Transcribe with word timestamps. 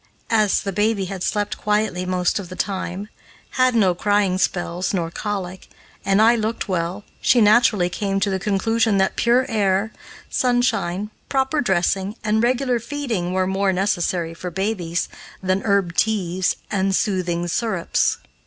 As 0.31 0.61
the 0.61 0.71
baby 0.71 1.05
had 1.05 1.21
slept 1.21 1.59
quietly 1.59 2.07
most 2.07 2.39
of 2.39 2.49
the 2.49 2.55
time, 2.55 3.07
had 3.51 3.75
no 3.75 3.93
crying 3.93 4.39
spells, 4.39 4.95
nor 4.95 5.11
colic, 5.11 5.67
and 6.03 6.19
I 6.19 6.35
looked 6.35 6.67
well, 6.67 7.03
she 7.21 7.39
naturally 7.39 7.87
came 7.87 8.19
to 8.21 8.31
the 8.31 8.39
conclusion 8.39 8.97
that 8.97 9.15
pure 9.15 9.45
air, 9.47 9.91
sunshine, 10.27 11.11
proper 11.29 11.61
dressing, 11.61 12.15
and 12.23 12.41
regular 12.41 12.79
feeding 12.79 13.31
were 13.31 13.45
more 13.45 13.71
necessary 13.71 14.33
for 14.33 14.49
babies 14.49 15.07
than 15.43 15.61
herb 15.61 15.95
teas 15.95 16.55
and 16.71 16.95
soothing 16.95 17.47
syrups. 17.47 18.17